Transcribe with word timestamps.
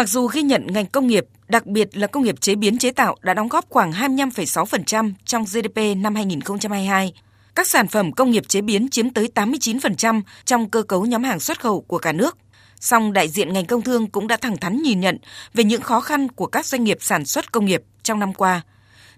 Mặc 0.00 0.08
dù 0.08 0.26
ghi 0.26 0.42
nhận 0.42 0.66
ngành 0.66 0.86
công 0.86 1.06
nghiệp, 1.06 1.26
đặc 1.48 1.66
biệt 1.66 1.96
là 1.96 2.06
công 2.06 2.22
nghiệp 2.22 2.40
chế 2.40 2.54
biến 2.54 2.78
chế 2.78 2.90
tạo 2.90 3.16
đã 3.22 3.34
đóng 3.34 3.48
góp 3.48 3.64
khoảng 3.68 3.92
25,6% 3.92 5.12
trong 5.24 5.44
GDP 5.44 5.96
năm 5.96 6.14
2022, 6.14 7.12
các 7.54 7.66
sản 7.66 7.88
phẩm 7.88 8.12
công 8.12 8.30
nghiệp 8.30 8.48
chế 8.48 8.60
biến 8.60 8.88
chiếm 8.90 9.10
tới 9.10 9.28
89% 9.34 10.22
trong 10.44 10.70
cơ 10.70 10.82
cấu 10.82 11.06
nhóm 11.06 11.24
hàng 11.24 11.40
xuất 11.40 11.60
khẩu 11.60 11.80
của 11.80 11.98
cả 11.98 12.12
nước. 12.12 12.38
Song 12.80 13.12
đại 13.12 13.28
diện 13.28 13.52
ngành 13.52 13.66
công 13.66 13.82
thương 13.82 14.06
cũng 14.06 14.26
đã 14.28 14.36
thẳng 14.36 14.56
thắn 14.56 14.82
nhìn 14.82 15.00
nhận 15.00 15.18
về 15.54 15.64
những 15.64 15.82
khó 15.82 16.00
khăn 16.00 16.28
của 16.28 16.46
các 16.46 16.66
doanh 16.66 16.84
nghiệp 16.84 16.98
sản 17.00 17.24
xuất 17.24 17.52
công 17.52 17.64
nghiệp 17.64 17.82
trong 18.02 18.18
năm 18.18 18.34
qua. 18.34 18.62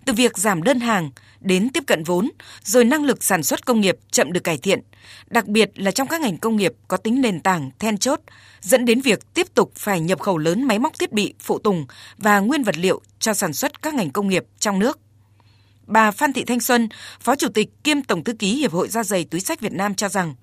Từ 0.04 0.12
việc 0.12 0.38
giảm 0.38 0.62
đơn 0.62 0.80
hàng 0.80 1.10
đến 1.40 1.68
tiếp 1.70 1.84
cận 1.86 2.04
vốn, 2.04 2.30
rồi 2.64 2.84
năng 2.84 3.04
lực 3.04 3.24
sản 3.24 3.42
xuất 3.42 3.66
công 3.66 3.80
nghiệp 3.80 3.96
chậm 4.10 4.32
được 4.32 4.44
cải 4.44 4.58
thiện, 4.58 4.80
đặc 5.26 5.46
biệt 5.46 5.70
là 5.74 5.90
trong 5.90 6.08
các 6.08 6.20
ngành 6.20 6.36
công 6.36 6.56
nghiệp 6.56 6.72
có 6.88 6.96
tính 6.96 7.20
nền 7.20 7.40
tảng 7.40 7.70
then 7.78 7.98
chốt, 7.98 8.20
dẫn 8.60 8.84
đến 8.84 9.00
việc 9.00 9.34
tiếp 9.34 9.46
tục 9.54 9.72
phải 9.76 10.00
nhập 10.00 10.20
khẩu 10.20 10.38
lớn 10.38 10.62
máy 10.62 10.78
móc 10.78 10.98
thiết 10.98 11.12
bị, 11.12 11.34
phụ 11.40 11.58
tùng 11.58 11.86
và 12.18 12.38
nguyên 12.38 12.62
vật 12.62 12.78
liệu 12.78 13.00
cho 13.18 13.34
sản 13.34 13.52
xuất 13.52 13.82
các 13.82 13.94
ngành 13.94 14.10
công 14.10 14.28
nghiệp 14.28 14.44
trong 14.58 14.78
nước. 14.78 14.98
Bà 15.86 16.10
Phan 16.10 16.32
Thị 16.32 16.44
Thanh 16.44 16.60
Xuân, 16.60 16.88
Phó 17.20 17.36
Chủ 17.36 17.48
tịch 17.48 17.68
kiêm 17.84 18.02
Tổng 18.02 18.24
thư 18.24 18.32
ký 18.32 18.56
Hiệp 18.56 18.72
hội 18.72 18.88
Da 18.88 19.02
giày 19.02 19.24
túi 19.24 19.40
sách 19.40 19.60
Việt 19.60 19.72
Nam 19.72 19.94
cho 19.94 20.08
rằng, 20.08 20.34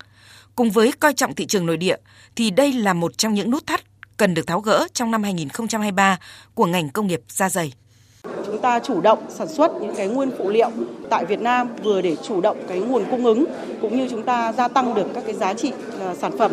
cùng 0.54 0.70
với 0.70 0.92
coi 0.92 1.12
trọng 1.12 1.34
thị 1.34 1.46
trường 1.46 1.66
nội 1.66 1.76
địa 1.76 1.96
thì 2.36 2.50
đây 2.50 2.72
là 2.72 2.92
một 2.92 3.18
trong 3.18 3.34
những 3.34 3.50
nút 3.50 3.66
thắt 3.66 3.80
cần 4.16 4.34
được 4.34 4.46
tháo 4.46 4.60
gỡ 4.60 4.86
trong 4.94 5.10
năm 5.10 5.22
2023 5.22 6.18
của 6.54 6.66
ngành 6.66 6.88
công 6.88 7.06
nghiệp 7.06 7.20
da 7.28 7.48
giày. 7.48 7.72
Chúng 8.60 8.70
ta 8.70 8.78
chủ 8.78 9.00
động 9.00 9.18
sản 9.28 9.48
xuất 9.48 9.80
những 9.80 9.94
cái 9.96 10.08
nguyên 10.08 10.30
phụ 10.38 10.50
liệu 10.50 10.70
tại 11.10 11.24
Việt 11.24 11.40
Nam 11.40 11.68
vừa 11.82 12.00
để 12.00 12.16
chủ 12.22 12.40
động 12.40 12.56
cái 12.68 12.80
nguồn 12.80 13.04
cung 13.10 13.24
ứng 13.24 13.44
cũng 13.80 13.96
như 13.96 14.08
chúng 14.10 14.22
ta 14.22 14.52
gia 14.52 14.68
tăng 14.68 14.94
được 14.94 15.06
các 15.14 15.22
cái 15.26 15.34
giá 15.34 15.54
trị 15.54 15.72
ờ, 16.00 16.14
sản 16.14 16.38
phẩm 16.38 16.52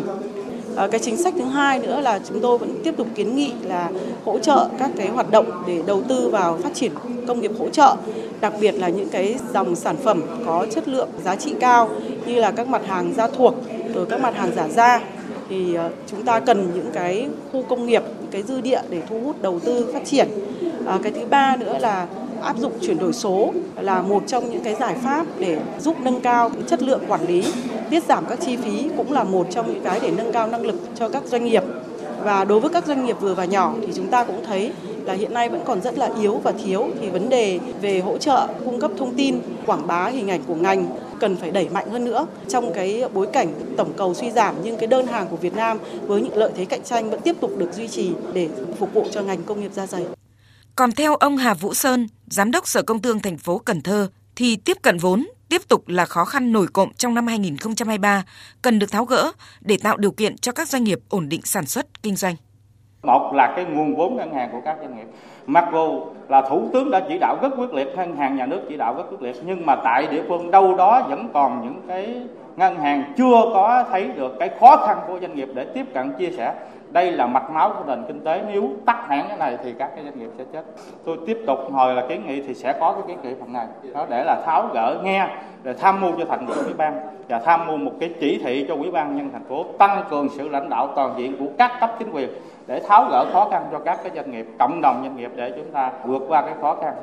ờ, 0.76 0.88
cái 0.88 1.00
chính 1.00 1.16
sách 1.16 1.34
thứ 1.38 1.44
hai 1.44 1.78
nữa 1.78 2.00
là 2.00 2.20
chúng 2.28 2.40
tôi 2.40 2.58
vẫn 2.58 2.80
tiếp 2.84 2.96
tục 2.96 3.06
kiến 3.14 3.36
nghị 3.36 3.52
là 3.62 3.90
hỗ 4.24 4.38
trợ 4.38 4.68
các 4.78 4.90
cái 4.96 5.08
hoạt 5.08 5.30
động 5.30 5.62
để 5.66 5.82
đầu 5.86 6.02
tư 6.08 6.28
vào 6.28 6.58
phát 6.62 6.74
triển 6.74 6.92
công 7.26 7.40
nghiệp 7.40 7.52
hỗ 7.58 7.68
trợ, 7.68 7.96
đặc 8.40 8.52
biệt 8.60 8.72
là 8.72 8.88
những 8.88 9.08
cái 9.08 9.36
dòng 9.54 9.74
sản 9.74 9.96
phẩm 9.96 10.22
có 10.46 10.66
chất 10.70 10.88
lượng 10.88 11.08
giá 11.24 11.36
trị 11.36 11.54
cao 11.60 11.88
như 12.26 12.40
là 12.40 12.50
các 12.50 12.68
mặt 12.68 12.82
hàng 12.86 13.14
da 13.16 13.28
thuộc, 13.28 13.54
rồi 13.94 14.06
các 14.06 14.20
mặt 14.20 14.36
hàng 14.36 14.50
giả 14.56 14.68
da 14.68 15.00
thì 15.48 15.74
ờ, 15.74 15.90
chúng 16.06 16.22
ta 16.22 16.40
cần 16.40 16.70
những 16.74 16.90
cái 16.92 17.28
khu 17.52 17.62
công 17.68 17.86
nghiệp, 17.86 18.02
những 18.20 18.30
cái 18.30 18.42
dư 18.42 18.60
địa 18.60 18.80
để 18.90 19.02
thu 19.10 19.20
hút 19.20 19.42
đầu 19.42 19.60
tư 19.60 19.90
phát 19.92 20.04
triển. 20.04 20.28
À, 20.88 20.98
cái 21.02 21.12
thứ 21.12 21.26
ba 21.30 21.56
nữa 21.56 21.78
là 21.80 22.06
áp 22.42 22.56
dụng 22.58 22.72
chuyển 22.80 22.98
đổi 22.98 23.12
số 23.12 23.52
là 23.80 24.02
một 24.02 24.22
trong 24.26 24.50
những 24.50 24.62
cái 24.64 24.74
giải 24.74 24.94
pháp 25.02 25.26
để 25.38 25.58
giúp 25.80 25.96
nâng 26.00 26.20
cao 26.20 26.50
chất 26.66 26.82
lượng 26.82 27.00
quản 27.08 27.26
lý, 27.26 27.44
tiết 27.90 28.04
giảm 28.04 28.24
các 28.28 28.40
chi 28.40 28.56
phí 28.56 28.88
cũng 28.96 29.12
là 29.12 29.24
một 29.24 29.46
trong 29.50 29.72
những 29.74 29.82
cái 29.84 30.00
để 30.02 30.10
nâng 30.10 30.32
cao 30.32 30.48
năng 30.48 30.66
lực 30.66 30.76
cho 30.94 31.08
các 31.08 31.22
doanh 31.26 31.44
nghiệp. 31.44 31.62
Và 32.22 32.44
đối 32.44 32.60
với 32.60 32.70
các 32.70 32.86
doanh 32.86 33.04
nghiệp 33.04 33.16
vừa 33.20 33.34
và 33.34 33.44
nhỏ 33.44 33.74
thì 33.86 33.92
chúng 33.94 34.06
ta 34.06 34.24
cũng 34.24 34.44
thấy 34.46 34.72
là 35.04 35.14
hiện 35.14 35.34
nay 35.34 35.48
vẫn 35.48 35.60
còn 35.64 35.80
rất 35.80 35.98
là 35.98 36.10
yếu 36.20 36.40
và 36.42 36.52
thiếu 36.64 36.88
thì 37.00 37.08
vấn 37.08 37.28
đề 37.28 37.58
về 37.80 38.00
hỗ 38.00 38.18
trợ 38.18 38.46
cung 38.64 38.80
cấp 38.80 38.90
thông 38.98 39.14
tin, 39.14 39.40
quảng 39.66 39.86
bá 39.86 40.06
hình 40.06 40.30
ảnh 40.30 40.40
của 40.46 40.54
ngành 40.54 40.86
cần 41.20 41.36
phải 41.36 41.50
đẩy 41.50 41.68
mạnh 41.68 41.90
hơn 41.90 42.04
nữa 42.04 42.26
trong 42.48 42.72
cái 42.72 43.04
bối 43.14 43.26
cảnh 43.32 43.48
tổng 43.76 43.92
cầu 43.96 44.14
suy 44.14 44.30
giảm 44.30 44.54
nhưng 44.62 44.76
cái 44.76 44.86
đơn 44.86 45.06
hàng 45.06 45.26
của 45.30 45.36
Việt 45.36 45.56
Nam 45.56 45.78
với 46.06 46.22
những 46.22 46.36
lợi 46.36 46.50
thế 46.56 46.64
cạnh 46.64 46.82
tranh 46.84 47.10
vẫn 47.10 47.20
tiếp 47.20 47.36
tục 47.40 47.50
được 47.58 47.72
duy 47.72 47.88
trì 47.88 48.12
để 48.32 48.48
phục 48.78 48.94
vụ 48.94 49.04
cho 49.10 49.22
ngành 49.22 49.42
công 49.42 49.60
nghiệp 49.60 49.70
da 49.74 49.86
giày. 49.86 50.04
Còn 50.78 50.92
theo 50.92 51.16
ông 51.16 51.36
Hà 51.36 51.54
Vũ 51.54 51.74
Sơn, 51.74 52.06
Giám 52.26 52.50
đốc 52.50 52.68
Sở 52.68 52.82
Công 52.82 53.02
Thương 53.02 53.20
thành 53.20 53.38
phố 53.38 53.58
Cần 53.58 53.80
Thơ, 53.80 54.08
thì 54.36 54.56
tiếp 54.56 54.76
cận 54.82 54.98
vốn 54.98 55.26
tiếp 55.48 55.68
tục 55.68 55.88
là 55.88 56.06
khó 56.06 56.24
khăn 56.24 56.52
nổi 56.52 56.66
cộng 56.72 56.94
trong 56.94 57.14
năm 57.14 57.26
2023, 57.26 58.24
cần 58.62 58.78
được 58.78 58.92
tháo 58.92 59.04
gỡ 59.04 59.32
để 59.60 59.78
tạo 59.82 59.96
điều 59.96 60.10
kiện 60.10 60.38
cho 60.38 60.52
các 60.52 60.68
doanh 60.68 60.84
nghiệp 60.84 60.98
ổn 61.08 61.28
định 61.28 61.40
sản 61.44 61.66
xuất, 61.66 62.02
kinh 62.02 62.16
doanh. 62.16 62.36
Một 63.02 63.32
là 63.34 63.52
cái 63.56 63.64
nguồn 63.64 63.96
vốn 63.96 64.16
ngân 64.16 64.34
hàng 64.34 64.48
của 64.52 64.60
các 64.64 64.76
doanh 64.80 64.96
nghiệp. 64.96 65.06
Mặc 65.48 65.68
dù 65.72 66.00
là 66.28 66.42
Thủ 66.42 66.62
tướng 66.72 66.90
đã 66.90 67.00
chỉ 67.08 67.18
đạo 67.18 67.36
rất 67.42 67.48
quyết 67.58 67.74
liệt, 67.74 67.96
ngân 67.96 68.16
hàng 68.16 68.36
nhà 68.36 68.46
nước 68.46 68.60
chỉ 68.68 68.76
đạo 68.76 68.94
rất 68.96 69.02
quyết 69.10 69.22
liệt, 69.22 69.36
nhưng 69.46 69.66
mà 69.66 69.76
tại 69.76 70.06
địa 70.10 70.22
phương 70.28 70.50
đâu 70.50 70.74
đó 70.74 71.02
vẫn 71.08 71.28
còn 71.32 71.60
những 71.64 71.80
cái 71.88 72.22
ngân 72.56 72.76
hàng 72.76 73.02
chưa 73.16 73.50
có 73.54 73.84
thấy 73.90 74.10
được 74.16 74.38
cái 74.38 74.50
khó 74.60 74.76
khăn 74.76 74.98
của 75.06 75.18
doanh 75.20 75.34
nghiệp 75.34 75.48
để 75.54 75.64
tiếp 75.64 75.86
cận 75.94 76.12
chia 76.18 76.30
sẻ. 76.30 76.54
Đây 76.90 77.12
là 77.12 77.26
mạch 77.26 77.50
máu 77.50 77.70
của 77.70 77.84
nền 77.86 78.04
kinh 78.08 78.20
tế. 78.20 78.42
Nếu 78.52 78.70
tắt 78.86 79.04
hẳn 79.08 79.28
cái 79.28 79.36
này 79.38 79.58
thì 79.64 79.74
các 79.78 79.90
cái 79.94 80.04
doanh 80.04 80.18
nghiệp 80.18 80.30
sẽ 80.38 80.44
chết. 80.52 80.62
Tôi 81.04 81.16
tiếp 81.26 81.38
tục 81.46 81.58
hồi 81.72 81.94
là 81.94 82.02
kiến 82.08 82.26
nghị 82.26 82.42
thì 82.42 82.54
sẽ 82.54 82.74
có 82.80 82.92
cái 82.92 83.02
kiến 83.08 83.18
nghị 83.22 83.40
phần 83.40 83.52
này. 83.52 83.66
Đó 83.94 84.06
để 84.08 84.24
là 84.24 84.42
tháo 84.46 84.68
gỡ 84.74 85.00
nghe 85.02 85.26
để 85.62 85.74
tham 85.74 86.00
mưu 86.00 86.12
cho 86.18 86.24
thành 86.24 86.46
ủy 86.46 86.56
ủy 86.64 86.74
ban 86.74 87.00
và 87.28 87.38
tham 87.38 87.66
mưu 87.66 87.76
một 87.76 87.92
cái 88.00 88.10
chỉ 88.20 88.40
thị 88.44 88.64
cho 88.68 88.74
ủy 88.74 88.90
ban 88.90 89.16
nhân 89.16 89.30
thành 89.32 89.44
phố 89.44 89.64
tăng 89.78 90.04
cường 90.10 90.28
sự 90.28 90.48
lãnh 90.48 90.70
đạo 90.70 90.88
toàn 90.96 91.14
diện 91.18 91.36
của 91.38 91.46
các 91.58 91.72
cấp 91.80 91.90
chính 91.98 92.10
quyền 92.10 92.28
để 92.66 92.80
tháo 92.88 93.04
gỡ 93.10 93.24
khó 93.32 93.48
khăn 93.50 93.62
cho 93.72 93.78
các 93.78 93.98
cái 94.02 94.12
doanh 94.14 94.30
nghiệp 94.30 94.46
cộng 94.58 94.80
đồng 94.80 95.00
doanh 95.02 95.16
nghiệp 95.16 95.30
để 95.38 95.52
chúng 95.56 95.72
ta 95.72 95.92
vượt 96.06 96.22
qua 96.28 96.42
cái 96.42 96.54
khó 96.60 96.78
khăn 96.82 96.94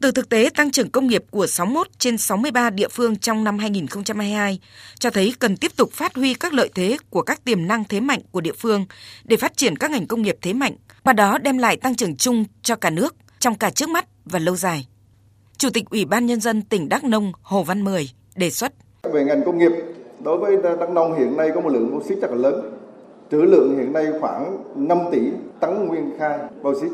từ 0.00 0.12
thực 0.12 0.28
tế 0.28 0.48
tăng 0.56 0.70
trưởng 0.70 0.90
công 0.90 1.06
nghiệp 1.06 1.24
của 1.30 1.46
61 1.46 1.86
trên 1.98 2.18
63 2.18 2.70
địa 2.70 2.88
phương 2.88 3.16
trong 3.16 3.44
năm 3.44 3.58
2022 3.58 4.60
cho 4.98 5.10
thấy 5.10 5.34
cần 5.38 5.56
tiếp 5.56 5.72
tục 5.76 5.90
phát 5.92 6.14
huy 6.14 6.34
các 6.34 6.52
lợi 6.52 6.68
thế 6.74 6.96
của 7.10 7.22
các 7.22 7.44
tiềm 7.44 7.66
năng 7.66 7.84
thế 7.84 8.00
mạnh 8.00 8.20
của 8.32 8.40
địa 8.40 8.52
phương 8.58 8.86
để 9.24 9.36
phát 9.36 9.56
triển 9.56 9.76
các 9.76 9.90
ngành 9.90 10.06
công 10.06 10.22
nghiệp 10.22 10.36
thế 10.42 10.52
mạnh, 10.52 10.72
qua 11.04 11.12
đó 11.12 11.38
đem 11.38 11.58
lại 11.58 11.76
tăng 11.76 11.94
trưởng 11.94 12.16
chung 12.16 12.44
cho 12.62 12.76
cả 12.76 12.90
nước 12.90 13.16
trong 13.38 13.54
cả 13.54 13.70
trước 13.70 13.88
mắt 13.88 14.06
và 14.24 14.38
lâu 14.38 14.56
dài. 14.56 14.86
Chủ 15.56 15.70
tịch 15.70 15.84
Ủy 15.90 16.04
ban 16.04 16.26
Nhân 16.26 16.40
dân 16.40 16.62
tỉnh 16.62 16.88
Đắk 16.88 17.04
Nông 17.04 17.32
Hồ 17.42 17.62
Văn 17.62 17.84
Mười 17.84 18.10
đề 18.36 18.50
xuất. 18.50 18.72
Về 19.02 19.24
ngành 19.24 19.44
công 19.44 19.58
nghiệp, 19.58 19.72
đối 20.24 20.38
với 20.38 20.56
Đắk 20.80 20.90
Nông 20.90 21.18
hiện 21.18 21.36
nay 21.36 21.50
có 21.54 21.60
một 21.60 21.72
lượng 21.72 21.90
bauxit 21.90 22.18
rất 22.18 22.30
là 22.30 22.36
lớn. 22.36 22.70
Trữ 23.30 23.42
lượng 23.42 23.78
hiện 23.78 23.92
nay 23.92 24.06
khoảng 24.20 24.58
5 24.76 24.98
tỷ 25.12 25.20
tấn 25.60 25.86
nguyên 25.86 26.10
khai 26.18 26.38
bauxit 26.62 26.90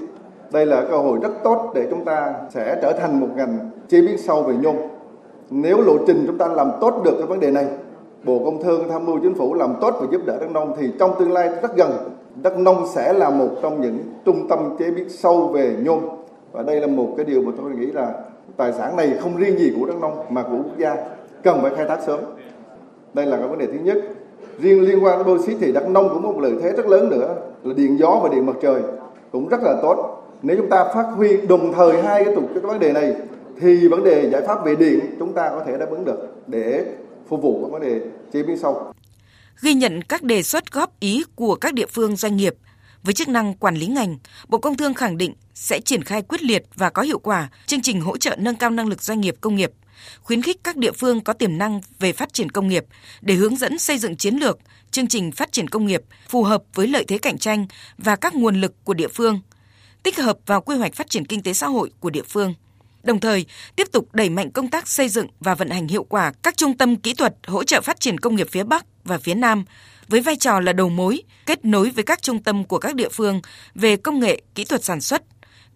đây 0.53 0.67
là 0.67 0.85
cơ 0.91 0.97
hội 0.97 1.19
rất 1.23 1.33
tốt 1.45 1.73
để 1.75 1.87
chúng 1.91 2.05
ta 2.05 2.35
sẽ 2.51 2.79
trở 2.83 2.93
thành 2.93 3.21
một 3.21 3.29
ngành 3.37 3.71
chế 3.89 4.01
biến 4.01 4.19
sâu 4.19 4.43
về 4.43 4.55
nhôm. 4.55 4.77
Nếu 5.51 5.81
lộ 5.81 5.97
trình 6.07 6.25
chúng 6.27 6.39
ta 6.39 6.49
làm 6.49 6.71
tốt 6.81 7.03
được 7.05 7.15
cái 7.19 7.27
vấn 7.27 7.41
đề 7.41 7.51
này, 7.51 7.67
Bộ 8.25 8.41
Công 8.45 8.63
Thương 8.63 8.89
tham 8.89 9.07
mưu 9.07 9.19
chính 9.23 9.35
phủ 9.35 9.55
làm 9.55 9.75
tốt 9.81 9.95
và 10.01 10.07
giúp 10.11 10.21
đỡ 10.27 10.37
Đắk 10.41 10.51
Nông 10.51 10.75
thì 10.79 10.91
trong 10.99 11.11
tương 11.19 11.33
lai 11.33 11.49
rất 11.63 11.77
gần, 11.77 11.91
Đắk 12.43 12.59
Nông 12.59 12.87
sẽ 12.95 13.13
là 13.13 13.31
một 13.31 13.49
trong 13.63 13.81
những 13.81 13.99
trung 14.25 14.49
tâm 14.49 14.77
chế 14.79 14.91
biến 14.91 15.09
sâu 15.09 15.49
về 15.49 15.77
nhôm. 15.85 16.01
Và 16.53 16.63
đây 16.63 16.81
là 16.81 16.87
một 16.87 17.09
cái 17.17 17.27
điều 17.27 17.43
mà 17.43 17.53
tôi 17.63 17.71
nghĩ 17.71 17.87
là 17.87 18.13
tài 18.57 18.73
sản 18.73 18.97
này 18.97 19.13
không 19.21 19.37
riêng 19.37 19.59
gì 19.59 19.73
của 19.81 19.87
Đắk 19.87 20.01
Nông 20.01 20.19
mà 20.31 20.43
của 20.43 20.57
quốc 20.57 20.79
gia 20.79 20.97
cần 21.43 21.63
phải 21.63 21.75
khai 21.75 21.87
thác 21.89 21.99
sớm. 22.07 22.21
Đây 23.15 23.27
là 23.27 23.37
cái 23.37 23.49
vấn 23.49 23.59
đề 23.59 23.67
thứ 23.67 23.79
nhất. 23.83 23.97
Riêng 24.59 24.83
liên 24.83 25.05
quan 25.05 25.19
đến 25.19 25.27
bauxit 25.27 25.57
thì 25.61 25.73
Đắk 25.73 25.91
Nông 25.91 26.09
cũng 26.09 26.23
có 26.23 26.31
một 26.31 26.41
lợi 26.41 26.53
thế 26.63 26.73
rất 26.73 26.87
lớn 26.87 27.11
nữa 27.11 27.35
là 27.63 27.75
điện 27.77 27.99
gió 27.99 28.21
và 28.23 28.29
điện 28.29 28.47
mặt 28.47 28.57
trời 28.63 28.83
cũng 29.33 29.49
rất 29.49 29.63
là 29.63 29.75
tốt 29.83 30.14
nếu 30.45 30.57
chúng 30.57 30.71
ta 30.71 30.85
phát 30.95 31.07
huy 31.17 31.29
đồng 31.49 31.73
thời 31.77 32.03
hai 32.03 32.25
cái, 32.25 32.35
cái 32.55 32.63
vấn 32.63 32.79
đề 32.79 32.93
này 32.93 33.13
thì 33.61 33.89
vấn 33.89 34.05
đề 34.05 34.31
giải 34.31 34.43
pháp 34.47 34.65
về 34.65 34.77
điện 34.77 35.01
chúng 35.19 35.33
ta 35.33 35.51
có 35.51 35.65
thể 35.67 35.79
đáp 35.79 35.87
ứng 35.91 36.05
được 36.05 36.19
để 36.47 36.85
phục 37.29 37.43
vụ 37.43 37.65
các 37.65 37.73
vấn 37.73 37.83
đề 37.83 38.01
chế 38.33 38.43
biến 38.43 38.59
sâu. 38.59 38.93
Ghi 39.63 39.75
nhận 39.75 40.03
các 40.03 40.23
đề 40.23 40.43
xuất 40.43 40.73
góp 40.73 41.01
ý 41.01 41.25
của 41.35 41.55
các 41.55 41.75
địa 41.75 41.87
phương 41.87 42.17
doanh 42.17 42.37
nghiệp, 42.37 42.55
với 43.03 43.15
chức 43.15 43.29
năng 43.29 43.55
quản 43.55 43.75
lý 43.75 43.87
ngành, 43.87 44.19
Bộ 44.49 44.59
Công 44.59 44.77
Thương 44.77 44.95
khẳng 44.95 45.19
định 45.19 45.35
sẽ 45.55 45.81
triển 45.81 46.03
khai 46.03 46.23
quyết 46.23 46.43
liệt 46.43 46.63
và 46.75 46.91
có 46.91 47.03
hiệu 47.03 47.19
quả 47.19 47.49
chương 47.67 47.83
trình 47.83 48.01
hỗ 48.01 48.17
trợ 48.17 48.37
nâng 48.39 48.57
cao 48.57 48.71
năng 48.71 48.89
lực 48.89 49.03
doanh 49.03 49.21
nghiệp 49.21 49.35
công 49.41 49.55
nghiệp, 49.55 49.73
khuyến 50.23 50.43
khích 50.43 50.65
các 50.65 50.77
địa 50.77 50.93
phương 50.93 51.21
có 51.21 51.33
tiềm 51.33 51.59
năng 51.59 51.81
về 51.99 52.13
phát 52.13 52.33
triển 52.33 52.51
công 52.51 52.69
nghiệp 52.69 52.85
để 53.21 53.35
hướng 53.35 53.57
dẫn 53.57 53.79
xây 53.79 53.99
dựng 53.99 54.17
chiến 54.17 54.35
lược, 54.35 54.59
chương 54.91 55.07
trình 55.07 55.33
phát 55.33 55.53
triển 55.53 55.69
công 55.69 55.87
nghiệp 55.87 56.03
phù 56.29 56.43
hợp 56.43 56.63
với 56.75 56.87
lợi 56.87 57.05
thế 57.09 57.19
cạnh 57.19 57.39
tranh 57.39 57.67
và 57.99 58.17
các 58.17 58.35
nguồn 58.35 58.61
lực 58.61 58.85
của 58.85 58.95
địa 58.95 59.09
phương– 59.09 59.41
tích 60.05 60.19
hợp 60.19 60.39
vào 60.47 60.61
quy 60.61 60.77
hoạch 60.77 60.95
phát 60.95 61.11
triển 61.11 61.27
kinh 61.27 61.43
tế 61.43 61.53
xã 61.53 61.67
hội 61.67 61.91
của 62.01 62.11
địa 62.11 62.23
phương. 62.29 62.55
Đồng 63.03 63.21
thời, 63.21 63.47
tiếp 63.77 63.89
tục 63.93 64.09
đẩy 64.13 64.31
mạnh 64.31 64.51
công 64.51 64.69
tác 64.69 64.89
xây 64.89 65.09
dựng 65.09 65.27
và 65.41 65.55
vận 65.55 65.71
hành 65.71 65.89
hiệu 65.89 66.05
quả 66.05 66.33
các 66.43 66.57
trung 66.57 66.77
tâm 66.77 66.97
kỹ 66.97 67.15
thuật 67.15 67.35
hỗ 67.47 67.65
trợ 67.65 67.81
phát 67.81 68.01
triển 68.01 68.19
công 68.19 68.37
nghiệp 68.37 68.49
phía 68.51 68.63
Bắc 68.65 68.87
và 69.05 69.19
phía 69.19 69.35
Nam 69.35 69.65
với 70.09 70.21
vai 70.21 70.37
trò 70.37 70.61
là 70.61 70.73
đầu 70.73 70.89
mối, 70.89 71.23
kết 71.47 71.65
nối 71.65 71.91
với 71.91 72.05
các 72.05 72.23
trung 72.23 72.43
tâm 72.43 72.65
của 72.65 72.79
các 72.79 72.95
địa 72.95 73.09
phương 73.09 73.41
về 73.75 73.97
công 73.97 74.21
nghệ, 74.21 74.43
kỹ 74.55 74.65
thuật 74.65 74.85
sản 74.85 75.01
xuất, 75.01 75.23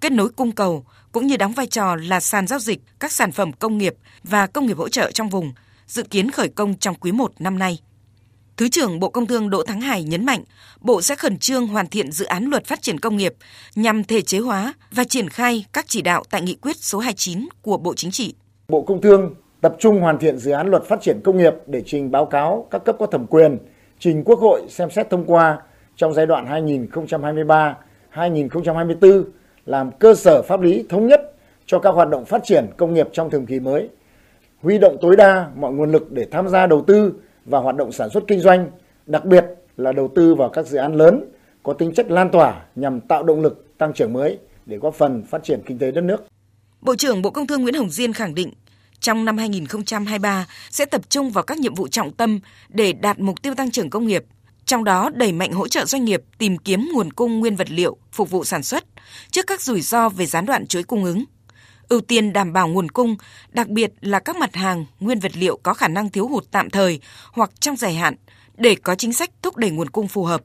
kết 0.01 0.13
nối 0.13 0.29
cung 0.29 0.53
cầu 0.53 0.85
cũng 1.13 1.27
như 1.27 1.37
đóng 1.37 1.53
vai 1.53 1.67
trò 1.67 1.97
là 1.97 2.21
sàn 2.21 2.47
giao 2.47 2.59
dịch 2.59 2.81
các 2.99 3.13
sản 3.13 3.33
phẩm 3.33 3.53
công 3.53 3.79
nghiệp 3.79 3.95
và 4.23 4.47
công 4.47 4.67
nghiệp 4.67 4.77
hỗ 4.77 4.89
trợ 4.89 5.11
trong 5.13 5.29
vùng, 5.29 5.53
dự 5.87 6.03
kiến 6.03 6.31
khởi 6.31 6.49
công 6.49 6.75
trong 6.79 6.95
quý 6.95 7.13
1 7.13 7.33
năm 7.39 7.59
nay. 7.59 7.79
Thứ 8.59 8.69
trưởng 8.69 9.01
Bộ 9.01 9.09
Công 9.09 9.27
Thương 9.27 9.51
Đỗ 9.51 9.63
Thắng 9.63 9.81
Hải 9.81 10.03
nhấn 10.03 10.27
mạnh, 10.27 10.43
Bộ 10.81 11.03
sẽ 11.03 11.15
khẩn 11.15 11.39
trương 11.39 11.67
hoàn 11.67 11.87
thiện 11.87 12.13
dự 12.13 12.25
án 12.25 12.45
luật 12.45 12.65
phát 12.65 12.83
triển 12.83 13.01
công 13.01 13.17
nghiệp 13.17 13.35
nhằm 13.75 14.05
thể 14.05 14.21
chế 14.23 14.39
hóa 14.39 14.75
và 14.91 15.05
triển 15.05 15.29
khai 15.29 15.65
các 15.73 15.85
chỉ 15.89 16.03
đạo 16.03 16.23
tại 16.31 16.43
nghị 16.43 16.55
quyết 16.55 16.77
số 16.77 16.99
29 16.99 17.49
của 17.63 17.77
Bộ 17.77 17.95
Chính 17.97 18.11
trị. 18.11 18.35
Bộ 18.69 18.83
Công 18.83 19.01
Thương 19.01 19.35
tập 19.61 19.77
trung 19.79 20.01
hoàn 20.01 20.19
thiện 20.19 20.39
dự 20.39 20.51
án 20.51 20.71
luật 20.71 20.85
phát 20.85 21.01
triển 21.03 21.21
công 21.25 21.39
nghiệp 21.39 21.53
để 21.67 21.83
trình 21.87 22.11
báo 22.11 22.27
cáo 22.27 22.67
các 22.71 22.85
cấp 22.85 22.97
có 22.99 23.07
thẩm 23.07 23.27
quyền, 23.27 23.59
trình 23.99 24.25
Quốc 24.25 24.39
hội 24.39 24.63
xem 24.69 24.91
xét 24.91 25.11
thông 25.11 25.25
qua 25.25 25.59
trong 25.97 26.15
giai 26.15 26.27
đoạn 26.27 26.67
2023-2024 28.15 29.25
làm 29.67 29.91
cơ 29.99 30.15
sở 30.15 30.43
pháp 30.43 30.61
lý 30.61 30.85
thống 30.89 31.07
nhất 31.07 31.35
cho 31.67 31.79
các 31.79 31.91
hoạt 31.91 32.09
động 32.09 32.25
phát 32.25 32.43
triển 32.45 32.67
công 32.77 32.95
nghiệp 32.95 33.09
trong 33.13 33.31
thời 33.31 33.41
kỳ 33.49 33.61
mới. 33.61 33.89
Huy 34.63 34.79
động 34.79 34.97
tối 35.01 35.17
đa 35.17 35.47
mọi 35.57 35.73
nguồn 35.73 35.93
lực 35.93 36.13
để 36.13 36.27
tham 36.31 36.49
gia 36.49 36.67
đầu 36.67 36.85
tư 36.87 37.13
và 37.51 37.59
hoạt 37.59 37.77
động 37.77 37.93
sản 37.93 38.11
xuất 38.11 38.25
kinh 38.29 38.41
doanh, 38.41 38.71
đặc 39.07 39.25
biệt 39.25 39.45
là 39.77 39.93
đầu 39.93 40.13
tư 40.15 40.35
vào 40.35 40.49
các 40.49 40.67
dự 40.67 40.79
án 40.79 40.95
lớn 40.95 41.25
có 41.63 41.73
tính 41.73 41.93
chất 41.95 42.11
lan 42.11 42.31
tỏa 42.31 42.65
nhằm 42.75 43.01
tạo 43.01 43.23
động 43.23 43.41
lực 43.41 43.79
tăng 43.79 43.93
trưởng 43.93 44.13
mới 44.13 44.39
để 44.67 44.77
góp 44.77 44.95
phần 44.95 45.25
phát 45.25 45.45
triển 45.45 45.61
kinh 45.67 45.79
tế 45.79 45.91
đất 45.91 46.01
nước. 46.01 46.27
Bộ 46.81 46.97
trưởng 46.97 47.23
Bộ 47.23 47.31
Công 47.31 47.47
Thương 47.47 47.63
Nguyễn 47.63 47.75
Hồng 47.75 47.91
Diên 47.91 48.13
khẳng 48.13 48.35
định 48.35 48.53
trong 49.01 49.25
năm 49.25 49.39
2023 49.39 50.47
sẽ 50.71 50.85
tập 50.85 51.01
trung 51.09 51.31
vào 51.31 51.45
các 51.45 51.59
nhiệm 51.59 51.75
vụ 51.75 51.89
trọng 51.89 52.13
tâm 52.13 52.41
để 52.69 52.93
đạt 52.93 53.19
mục 53.19 53.43
tiêu 53.43 53.55
tăng 53.55 53.71
trưởng 53.71 53.91
công 53.91 54.07
nghiệp, 54.07 54.25
trong 54.65 54.85
đó 54.85 55.11
đẩy 55.15 55.33
mạnh 55.33 55.53
hỗ 55.53 55.69
trợ 55.69 55.85
doanh 55.85 56.05
nghiệp 56.05 56.23
tìm 56.39 56.59
kiếm 56.59 56.89
nguồn 56.95 57.13
cung 57.13 57.41
nguyên 57.41 57.57
vật 57.57 57.71
liệu 57.71 57.97
phục 58.13 58.31
vụ 58.31 58.45
sản 58.45 58.63
xuất 58.63 58.85
trước 59.31 59.47
các 59.47 59.61
rủi 59.61 59.81
ro 59.81 60.09
về 60.09 60.27
gián 60.27 60.47
đoạn 60.47 60.67
chuỗi 60.67 60.83
cung 60.83 61.05
ứng. 61.05 61.25
Ưu 61.89 62.01
tiên 62.01 62.33
đảm 62.33 62.53
bảo 62.53 62.69
nguồn 62.69 62.89
cung, 62.89 63.17
đặc 63.49 63.69
biệt 63.69 63.93
là 64.01 64.19
các 64.19 64.37
mặt 64.37 64.55
hàng, 64.55 64.85
nguyên 65.01 65.21
vật 65.21 65.33
liệu 65.37 65.57
có 65.63 65.75
khả 65.75 65.89
năng 65.89 66.11
thiếu 66.11 66.29
hụt 66.29 66.45
tạm 66.51 66.71
thời 66.71 67.01
hoặc 67.33 67.51
trong 67.61 67.77
dài 67.77 67.95
hạn 67.95 68.15
để 68.57 68.75
có 68.75 68.95
chính 68.95 69.13
sách 69.13 69.31
thúc 69.43 69.57
đẩy 69.57 69.71
nguồn 69.71 69.91
cung 69.91 70.09
phù 70.09 70.25
hợp 70.25 70.43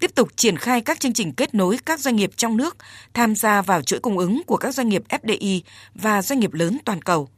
tiếp 0.00 0.14
tục 0.14 0.28
triển 0.36 0.56
khai 0.56 0.80
các 0.80 1.00
chương 1.00 1.12
trình 1.12 1.32
kết 1.32 1.54
nối 1.54 1.78
các 1.86 2.00
doanh 2.00 2.16
nghiệp 2.16 2.30
trong 2.36 2.56
nước 2.56 2.76
tham 3.14 3.34
gia 3.34 3.62
vào 3.62 3.82
chuỗi 3.82 4.00
cung 4.00 4.18
ứng 4.18 4.42
của 4.46 4.56
các 4.56 4.74
doanh 4.74 4.88
nghiệp 4.88 5.02
FDI 5.08 5.60
và 5.94 6.22
doanh 6.22 6.40
nghiệp 6.40 6.54
lớn 6.54 6.78
toàn 6.84 7.02
cầu. 7.02 7.28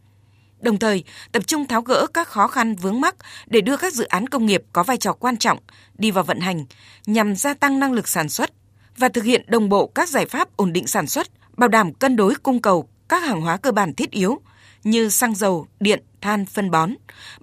Đồng 0.61 0.79
thời, 0.79 1.05
tập 1.33 1.47
trung 1.47 1.67
tháo 1.67 1.83
gỡ 1.83 2.07
các 2.15 2.29
khó 2.29 2.47
khăn 2.47 2.77
vướng 2.77 3.01
mắc 3.01 3.17
để 3.47 3.61
đưa 3.61 3.77
các 3.77 3.93
dự 3.93 4.05
án 4.05 4.27
công 4.27 4.47
nghiệp 4.47 4.63
có 4.73 4.83
vai 4.83 4.97
trò 4.97 5.13
quan 5.13 5.37
trọng 5.37 5.59
đi 5.99 6.11
vào 6.11 6.25
vận 6.25 6.41
hành 6.41 6.65
nhằm 7.07 7.37
gia 7.37 7.55
tăng 7.55 7.79
năng 7.79 7.93
lực 7.93 8.09
sản 8.09 8.29
xuất 8.29 8.51
và 8.97 9.09
thực 9.09 9.25
hiện 9.25 9.45
đồng 9.47 9.69
bộ 9.69 9.87
các 9.87 10.09
giải 10.09 10.27
pháp 10.27 10.57
ổn 10.57 10.73
định 10.73 10.87
sản 10.87 11.07
xuất, 11.07 11.27
bảo 11.57 11.69
đảm 11.69 11.95
cân 11.95 12.17
đối 12.17 12.35
cung 12.35 12.63
cầu 12.63 12.89
các 13.13 13.23
hàng 13.23 13.41
hóa 13.41 13.57
cơ 13.57 13.73
bản 13.73 13.95
thiết 13.95 14.11
yếu 14.11 14.41
như 14.85 15.09
xăng 15.09 15.35
dầu, 15.35 15.67
điện, 15.81 16.03
than, 16.21 16.47
phân 16.47 16.71
bón, 16.71 16.95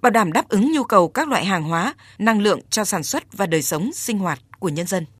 bảo 0.02 0.10
đảm 0.10 0.32
đáp 0.32 0.48
ứng 0.48 0.72
nhu 0.72 0.84
cầu 0.84 1.08
các 1.08 1.28
loại 1.28 1.44
hàng 1.44 1.62
hóa, 1.62 1.94
năng 2.18 2.40
lượng 2.40 2.60
cho 2.70 2.84
sản 2.84 3.02
xuất 3.02 3.32
và 3.32 3.46
đời 3.46 3.62
sống 3.62 3.90
sinh 3.94 4.18
hoạt 4.18 4.40
của 4.58 4.68
nhân 4.68 4.86
dân. 4.86 5.06